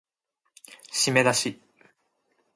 [0.91, 1.61] しめだし